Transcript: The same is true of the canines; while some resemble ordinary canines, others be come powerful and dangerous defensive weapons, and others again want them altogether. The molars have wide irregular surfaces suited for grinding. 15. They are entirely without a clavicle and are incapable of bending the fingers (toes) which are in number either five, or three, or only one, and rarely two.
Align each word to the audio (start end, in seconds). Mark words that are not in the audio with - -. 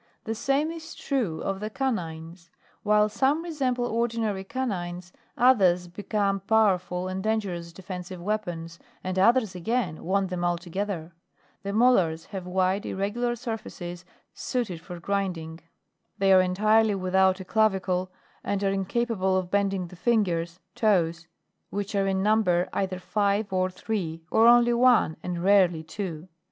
The 0.23 0.33
same 0.33 0.71
is 0.71 0.95
true 0.95 1.41
of 1.43 1.59
the 1.59 1.69
canines; 1.69 2.49
while 2.81 3.07
some 3.07 3.43
resemble 3.43 3.85
ordinary 3.85 4.43
canines, 4.43 5.13
others 5.37 5.87
be 5.87 6.01
come 6.01 6.39
powerful 6.39 7.07
and 7.07 7.21
dangerous 7.21 7.71
defensive 7.71 8.19
weapons, 8.19 8.79
and 9.03 9.19
others 9.19 9.53
again 9.53 10.03
want 10.03 10.31
them 10.31 10.43
altogether. 10.43 11.13
The 11.61 11.71
molars 11.71 12.25
have 12.33 12.47
wide 12.47 12.83
irregular 12.87 13.35
surfaces 13.35 14.03
suited 14.33 14.81
for 14.81 14.99
grinding. 14.99 15.57
15. 15.57 15.69
They 16.17 16.33
are 16.33 16.41
entirely 16.41 16.95
without 16.95 17.39
a 17.39 17.45
clavicle 17.45 18.11
and 18.43 18.63
are 18.63 18.71
incapable 18.71 19.37
of 19.37 19.51
bending 19.51 19.85
the 19.85 19.95
fingers 19.95 20.59
(toes) 20.73 21.27
which 21.69 21.93
are 21.93 22.07
in 22.07 22.23
number 22.23 22.67
either 22.73 22.97
five, 22.97 23.53
or 23.53 23.69
three, 23.69 24.23
or 24.31 24.47
only 24.47 24.73
one, 24.73 25.17
and 25.21 25.43
rarely 25.43 25.83
two. 25.83 26.27